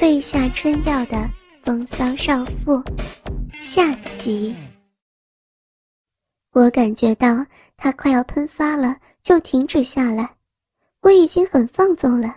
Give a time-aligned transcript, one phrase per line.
[0.00, 1.30] 褪下春药的
[1.62, 2.82] 风骚少妇
[3.58, 4.56] 下集。
[6.54, 7.44] 我感觉到
[7.76, 10.26] 他快要喷发了，就停止下来。
[11.02, 12.34] 我已经很放纵了，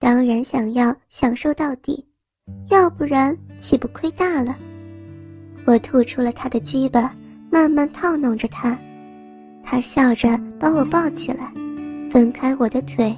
[0.00, 2.04] 当然想要享受到底，
[2.68, 4.56] 要不然岂不亏大了？
[5.66, 7.14] 我吐出了他的鸡巴，
[7.48, 8.76] 慢慢套弄着他。
[9.62, 11.48] 他笑着把我抱起来，
[12.10, 13.16] 分开我的腿，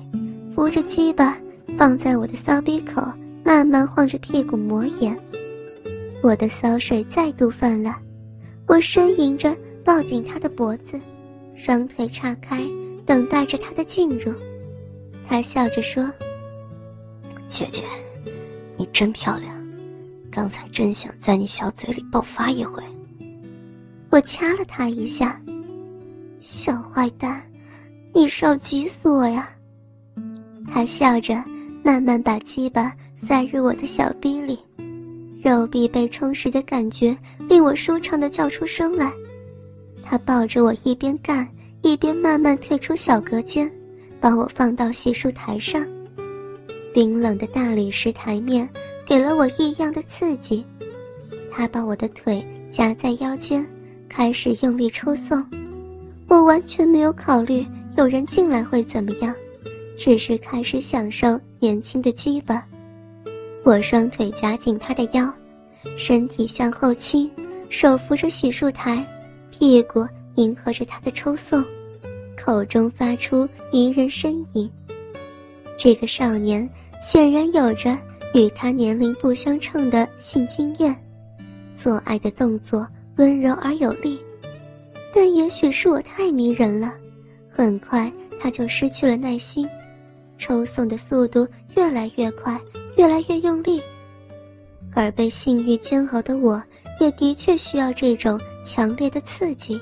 [0.55, 1.39] 扶着鸡巴
[1.79, 3.03] 放在我的骚逼口，
[3.47, 5.17] 慢慢晃着屁股抹眼。
[6.21, 7.95] 我的骚水再度泛滥，
[8.67, 10.99] 我呻吟着抱紧他的脖子，
[11.55, 12.61] 双腿岔开，
[13.07, 14.35] 等待着他的进入。
[15.29, 16.13] 他笑着说
[17.47, 17.85] ：“姐姐，
[18.77, 19.57] 你真漂亮，
[20.29, 22.83] 刚才真想在你小嘴里爆发一回。”
[24.11, 25.41] 我掐了他一下。
[26.41, 27.41] 小坏蛋，
[28.13, 29.49] 你是要急死我呀！
[30.67, 31.41] 他笑着，
[31.85, 34.59] 慢慢把鸡巴塞入我的小逼里，
[35.43, 37.17] 肉壁被充实的感觉
[37.49, 39.13] 令我舒畅的叫出声来。
[40.03, 41.49] 他抱着我一边干，
[41.83, 43.71] 一边慢慢退出小隔间，
[44.21, 45.85] 把我放到洗漱台上。
[46.93, 48.69] 冰冷的大理石台面
[49.07, 50.65] 给了我异样的刺激。
[51.51, 53.67] 他把我的腿夹在腰间，
[54.09, 55.45] 开始用力抽送。
[56.29, 59.35] 我完全没有考虑有人进来会怎么样，
[59.97, 62.65] 只是开始享受年轻的鸡巴。
[63.67, 65.29] 我双腿夹紧他的腰，
[65.97, 67.29] 身体向后倾，
[67.69, 69.05] 手扶着洗漱台，
[69.51, 71.65] 屁股迎合着他的抽送，
[72.37, 74.71] 口中发出迷人呻吟。
[75.77, 77.99] 这个少年显然有着
[78.35, 80.95] 与他年龄不相称的性经验，
[81.75, 82.87] 做爱的动作
[83.17, 84.17] 温柔而有力。
[85.13, 86.95] 但也许是我太迷人了，
[87.51, 89.69] 很快他就失去了耐心，
[90.39, 92.57] 抽送的速度越来越快，
[92.97, 93.81] 越来越用力。
[94.93, 96.63] 而被性欲煎熬的我，
[97.01, 99.81] 也的确需要这种强烈的刺激。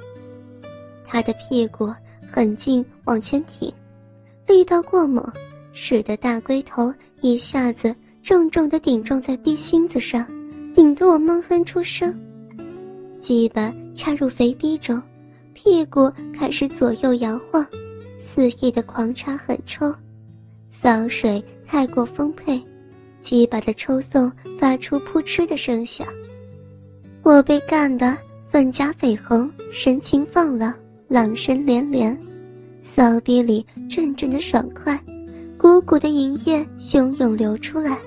[1.07, 1.93] 他的屁股
[2.29, 3.73] 很近往前挺，
[4.47, 5.25] 力道过猛，
[5.73, 10.27] 使得大龟头一下子重重地顶撞在逼心子上，
[10.75, 12.13] 顶得我闷哼出声。
[13.21, 15.01] 鸡巴插入肥逼中。
[15.57, 17.65] 屁股开始左右摇晃，
[18.21, 19.95] 肆意的狂插狠抽，
[20.73, 22.61] 骚水太过丰沛，
[23.25, 24.31] 鸡巴的抽送
[24.61, 26.07] 发出扑哧的声响。
[27.23, 28.15] 我被干得
[28.47, 30.75] 粉颊绯红，神情放浪，
[31.09, 32.17] 浪声连连，
[32.83, 35.01] 骚逼里阵阵的爽快，
[35.57, 37.99] 鼓鼓的银液汹涌流出来，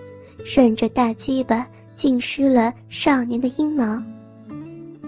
[0.46, 4.00] 顺着大鸡巴浸湿了少年的阴毛，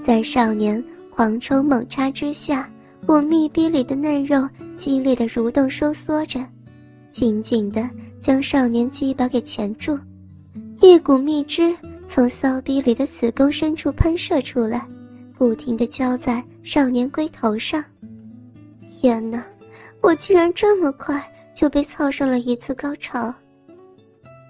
[0.03, 0.83] 在少年。
[1.11, 2.69] 狂抽猛插之下，
[3.05, 4.47] 我密闭里的嫩肉
[4.77, 6.39] 激烈的蠕动收缩着，
[7.11, 7.89] 紧紧的
[8.19, 9.97] 将少年鸡巴给钳住，
[10.81, 11.75] 一股蜜汁
[12.07, 14.85] 从骚逼里的子宫深处喷射出来，
[15.38, 17.84] 不停地浇在少年龟头上。
[18.90, 19.46] 天哪，
[20.02, 21.25] 我竟然这么快
[21.56, 23.34] 就被操上了一次高潮！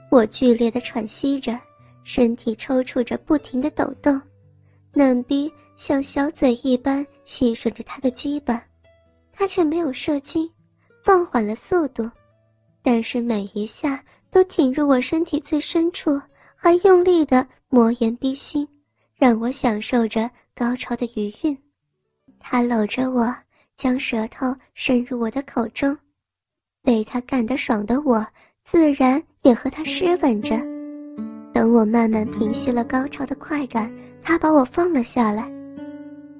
[0.09, 1.57] 我剧烈地喘息着，
[2.03, 4.19] 身体抽搐着，不停地抖动，
[4.94, 5.51] 嫩逼。
[5.75, 8.62] 像小嘴一般吸吮着他的鸡巴，
[9.31, 10.46] 他却没有射精，
[11.06, 12.12] 放缓了速度，
[12.81, 16.19] 但是每一下都挺入我身体最深处，
[16.56, 18.67] 还用力的磨眼逼心，
[19.16, 21.57] 让我享受着高潮的余韵。
[22.39, 23.35] 他搂着我，
[23.75, 25.95] 将舌头伸入我的口中，
[26.81, 28.25] 被他干得爽的我，
[28.63, 30.57] 自然也和他湿吻着。
[31.53, 33.91] 等我慢慢平息了高潮的快感，
[34.23, 35.51] 他把我放了下来。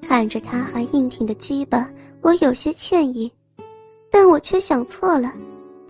[0.00, 1.88] 看着他还硬挺的鸡巴，
[2.22, 3.30] 我有些歉意，
[4.10, 5.32] 但我却想错了，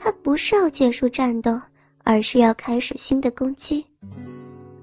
[0.02, 1.60] 他不是要结束战斗，
[2.02, 3.84] 而是要开始新的攻击。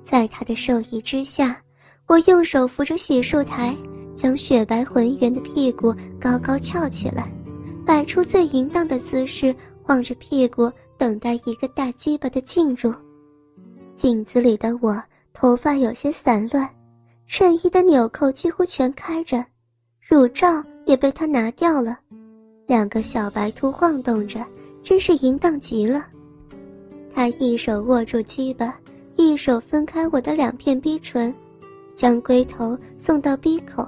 [0.05, 1.59] 在他的授意之下，
[2.05, 3.75] 我用手扶着洗漱台，
[4.15, 7.27] 将雪白浑圆的屁股高高翘起来，
[7.85, 12.93] 摆出最淫荡的姿势，晃着屁股等待一个大鸡巴的进入。
[13.95, 15.03] 镜子里的我，
[15.33, 16.69] 头发有些散乱。
[17.25, 19.43] 衬衣的纽扣几乎全开着，
[19.99, 21.97] 乳罩也被他拿掉了，
[22.65, 24.39] 两个小白兔晃动着，
[24.87, 26.07] 真是淫荡极了。
[27.13, 28.73] 他一手握住鸡巴，
[29.17, 31.33] 一手分开我的两片逼唇，
[31.93, 33.85] 将龟头送到逼口，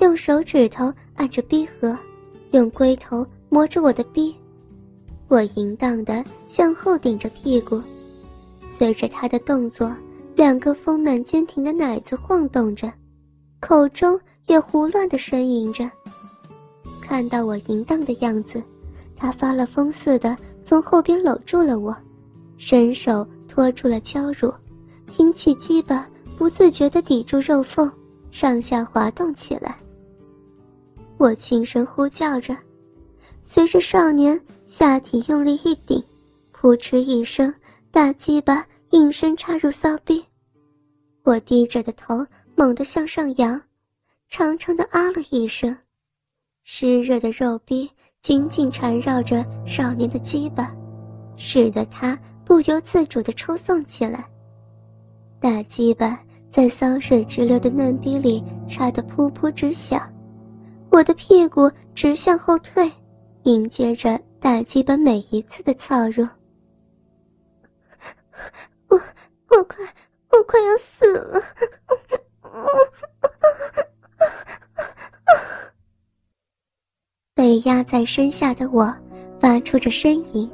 [0.00, 1.96] 用手指头按着逼合，
[2.50, 4.34] 用龟头摸着我的逼。
[5.28, 7.80] 我淫荡的向后顶着屁股，
[8.66, 9.94] 随着他的动作。
[10.34, 12.92] 两个丰满坚挺的奶子晃动着，
[13.60, 14.18] 口中
[14.48, 15.88] 也胡乱地呻吟着。
[17.00, 18.60] 看到我淫荡的样子，
[19.20, 20.34] 他发了疯似的
[20.64, 21.94] 从后边搂住了我，
[22.56, 24.50] 伸手托住了娇乳，
[25.06, 26.08] 挺起鸡巴，
[26.38, 27.92] 不自觉地抵住肉缝，
[28.30, 29.76] 上下滑动起来。
[31.18, 32.56] 我轻声呼叫着，
[33.42, 36.02] 随着少年下体用力一顶，
[36.50, 37.52] 扑哧一声，
[37.90, 40.24] 大鸡巴应声插入骚逼。
[41.24, 43.60] 我低着的头猛地向上扬，
[44.28, 45.76] 长长的啊了一声，
[46.64, 47.90] 湿热的肉壁
[48.20, 50.70] 紧紧缠绕着少年的鸡巴，
[51.36, 54.22] 使得他不由自主地抽送起来。
[55.40, 56.20] 大鸡巴
[56.50, 60.00] 在骚水直流的嫩逼里插得噗噗直响。
[60.90, 62.92] 我的屁股直向后退，
[63.44, 66.26] 迎接着大鸡巴每一次的操入。
[68.88, 69.00] 我
[69.48, 69.76] 我快
[70.30, 71.42] 我快要死了！
[77.60, 78.92] 压在身下的我
[79.40, 80.50] 发出着呻吟，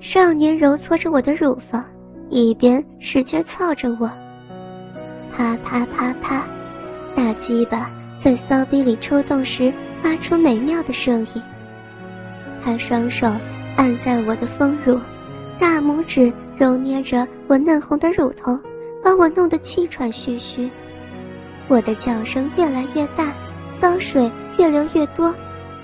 [0.00, 1.84] 少年揉搓着我的乳房，
[2.30, 4.10] 一边使劲操着我。
[5.30, 6.46] 啪啪啪啪，
[7.14, 7.90] 大鸡巴。
[8.18, 11.42] 在骚逼里抽动时发出美妙的声音。
[12.62, 13.26] 他双手
[13.74, 14.96] 按在我的丰乳，
[15.58, 18.56] 大拇指揉捏着我嫩红的乳头，
[19.02, 20.70] 把我弄得气喘吁吁。
[21.66, 23.34] 我的叫声越来越大，
[23.68, 25.34] 骚水越流越多，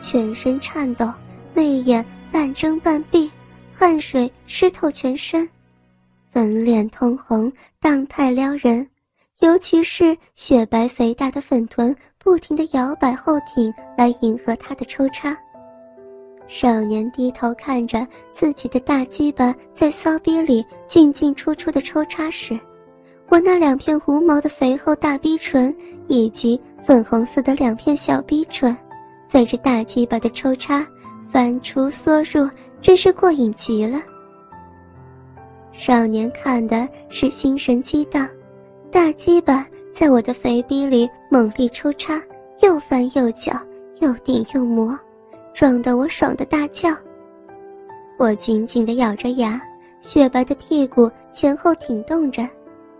[0.00, 1.12] 全身颤抖，
[1.54, 3.30] 媚眼半睁半闭，
[3.72, 5.48] 汗水湿透全身，
[6.30, 8.88] 粉脸通红，荡态撩人，
[9.40, 11.94] 尤其是雪白肥大的粉臀。
[12.20, 15.34] 不停地摇摆后挺来迎合他的抽插。
[16.46, 22.58] 少年低头看着自己的大鸡巴在骚逼里进进出出的抽插时，
[23.28, 25.74] 我那两片无毛的肥厚大逼唇
[26.06, 28.76] 以及粉红色的两片小逼唇，
[29.28, 30.86] 随着大鸡巴的抽插
[31.30, 32.48] 翻出缩入，
[32.80, 34.00] 真是过瘾极了。
[35.72, 38.28] 少年看的是心神激荡，
[38.90, 39.66] 大鸡巴。
[39.94, 42.22] 在我的肥逼里猛力抽插，
[42.62, 43.52] 又翻又搅，
[44.00, 44.96] 又顶又磨，
[45.52, 46.90] 撞得我爽的大叫。
[48.16, 49.60] 我紧紧地咬着牙，
[50.00, 52.48] 雪白的屁股前后挺动着，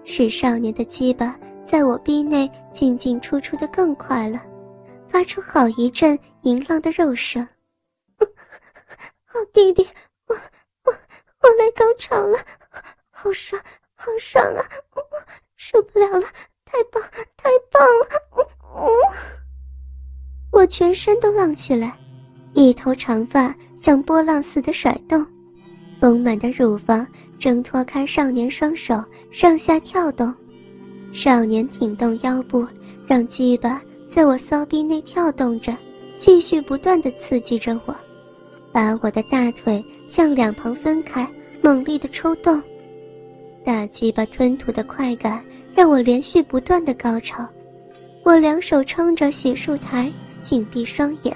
[0.02, 4.42] 使少年的鸡巴在我逼内进进出出的更快了，
[5.10, 7.46] 发出好一阵淫浪的肉声。
[9.25, 9.87] 好弟弟，
[10.26, 10.34] 我
[10.84, 10.93] 我
[11.43, 12.38] 我来高潮了，
[13.10, 13.60] 好爽，
[13.94, 14.64] 好爽啊！
[15.56, 16.26] 受不了了。
[16.64, 17.02] 太棒，
[17.37, 18.06] 太棒了！
[20.52, 21.96] 我全身都浪起来，
[22.52, 25.26] 一头长发像波浪似的甩动，
[26.00, 27.06] 丰满的乳房
[27.38, 30.34] 挣脱开少年双手，上下跳动。
[31.12, 32.66] 少年挺动腰部，
[33.06, 35.76] 让鸡巴在我骚逼内跳动着，
[36.19, 37.94] 继续不断的刺激着我，
[38.72, 41.28] 把我的大腿向两旁分开，
[41.62, 42.60] 猛力的抽动，
[43.64, 45.44] 大鸡巴吞吐的快感。
[45.75, 47.49] 让我连续不断的高潮，
[48.25, 51.32] 我两手撑着洗漱台，紧闭双眼，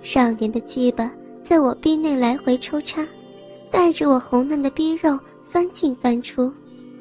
[0.00, 1.12] 少年的鸡巴
[1.44, 3.06] 在我逼内来回抽插，
[3.70, 5.20] 带着我红嫩的逼肉
[5.50, 6.50] 翻进翻出，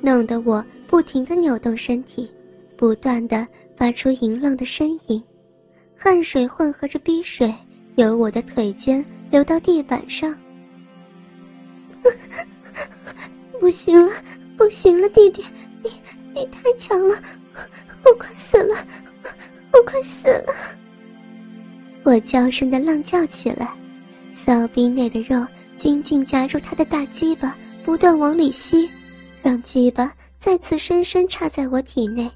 [0.01, 2.29] 弄得我不停的扭动身体，
[2.75, 3.47] 不断的
[3.77, 5.23] 发出淫浪的呻吟，
[5.95, 7.53] 汗水混合着逼水
[7.95, 10.35] 由我的腿间流到地板上。
[13.61, 14.11] 不行了，
[14.57, 15.45] 不行了，弟弟，
[15.83, 15.91] 你。
[16.33, 17.15] 你太强了，
[18.03, 18.75] 我快死了，
[19.73, 20.53] 我快死了！
[22.03, 23.67] 我娇声的浪叫起来，
[24.35, 25.43] 骚逼内的肉
[25.77, 28.87] 紧紧夹住他的大鸡巴，不断往里吸，
[29.41, 32.29] 让鸡巴再次深深插在我体内。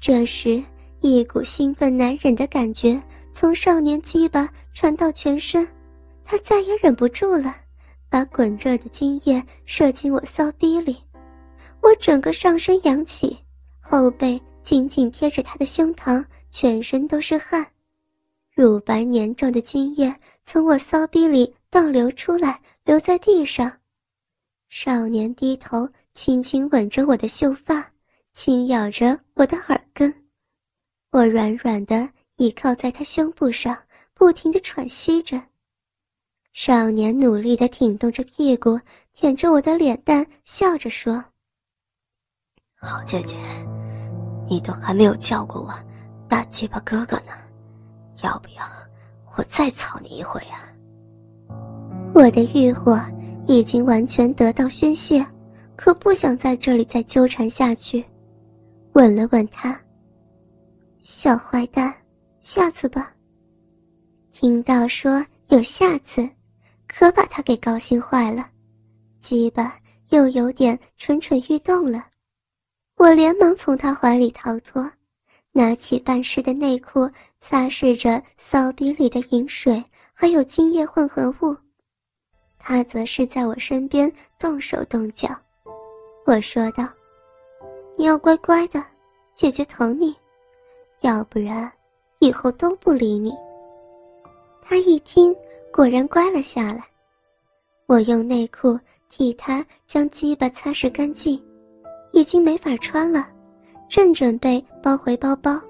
[0.00, 0.62] 这时，
[1.00, 3.00] 一股兴奋难忍的感觉
[3.32, 5.66] 从少年鸡巴传到全身，
[6.24, 7.54] 他再也忍不住了，
[8.08, 10.96] 把滚热的精液射进我骚逼里。
[11.80, 13.36] 我整个上身扬起，
[13.80, 17.66] 后背紧紧贴着他的胸膛，全身都是汗，
[18.54, 20.14] 乳白黏状的精液
[20.44, 23.70] 从我骚逼里倒流出来，流在地上。
[24.68, 27.88] 少年低头轻轻吻着我的秀发，
[28.40, 30.14] 轻咬着我的耳根，
[31.10, 33.76] 我软软的倚靠在他胸部上，
[34.14, 35.42] 不停的喘息着。
[36.52, 38.78] 少年努力的挺动着屁股，
[39.12, 41.24] 舔着我的脸蛋，笑着说。
[42.76, 43.36] 好姐姐，
[44.48, 45.74] 你都还没有叫过我
[46.28, 47.32] 大鸡巴哥哥呢，
[48.22, 48.64] 要不要
[49.36, 50.62] 我再操你一回啊？
[52.14, 52.96] 我的欲火
[53.48, 55.26] 已经完全得到宣泄，
[55.74, 58.04] 可不想在这里再纠缠下去。
[58.98, 59.80] 吻了吻他，
[61.02, 61.94] 小坏蛋，
[62.40, 63.14] 下次吧。
[64.32, 66.28] 听到说有下次，
[66.88, 68.50] 可把他给高兴坏了，
[69.20, 69.78] 鸡巴
[70.08, 72.04] 又有点蠢蠢欲动了。
[72.96, 74.90] 我连忙从他怀里逃脱，
[75.52, 79.80] 拿起半湿的内裤擦拭着骚逼里的饮水，
[80.12, 81.56] 还有精液混合物。
[82.58, 85.28] 他则是在我身边动手动脚。
[86.26, 86.84] 我说道
[87.98, 88.80] ：“你要乖乖的，
[89.34, 90.14] 姐姐疼你，
[91.00, 91.68] 要不然
[92.20, 93.34] 以后都不理你。”
[94.62, 95.34] 他一听，
[95.72, 96.84] 果然乖了下来。
[97.86, 98.78] 我用内裤
[99.10, 101.42] 替他将鸡巴擦拭干净，
[102.12, 103.28] 已经没法穿了，
[103.88, 105.60] 正准备包回包包，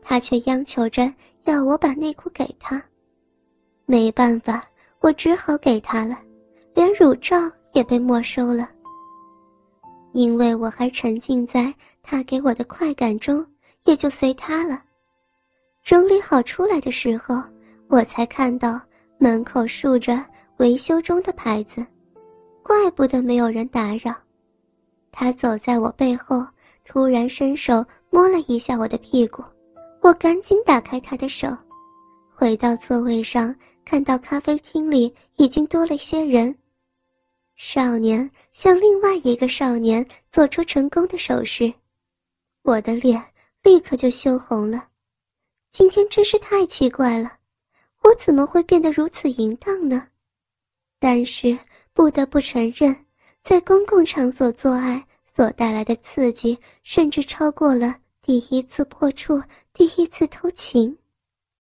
[0.00, 1.12] 他却央求着
[1.46, 2.80] 要我把内裤给他。
[3.86, 4.64] 没办法，
[5.00, 6.16] 我只好给他了，
[6.74, 7.36] 连乳罩
[7.72, 8.70] 也被没收了。
[10.16, 11.70] 因为我还沉浸在
[12.02, 13.46] 他给我的快感中，
[13.84, 14.82] 也就随他了。
[15.84, 17.38] 整理好出来的时候，
[17.88, 18.80] 我才看到
[19.18, 20.24] 门口竖着。
[20.56, 21.84] 维修中的牌子，
[22.62, 24.14] 怪不得没有人打扰。
[25.12, 26.42] 他走在我背后，
[26.82, 29.44] 突然伸手摸了一下我的屁股，
[30.00, 31.54] 我赶紧打开他的手，
[32.34, 33.54] 回到座位上，
[33.84, 36.56] 看到咖啡厅里已经多了些人。
[37.56, 41.72] 少年向另外一个少年做出成功的手势，
[42.62, 43.22] 我的脸
[43.62, 44.88] 立刻就羞红了。
[45.70, 47.38] 今天真是太奇怪了，
[48.02, 50.06] 我怎么会变得如此淫荡呢？
[50.98, 51.58] 但是
[51.94, 52.94] 不得不承认，
[53.42, 60.96] 在公共场所做爱所带来的刺激，甚至超过了第一次破处、第一次偷情。